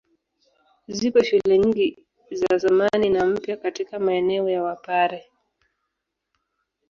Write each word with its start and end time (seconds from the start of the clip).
Zipo 0.87 1.23
shule 1.23 1.57
nyingi 1.57 2.05
za 2.31 2.57
zamani 2.57 3.09
na 3.09 3.25
mpya 3.25 3.57
katika 3.57 3.99
maeneo 3.99 4.49
ya 4.49 4.63
Wapare. 4.63 5.25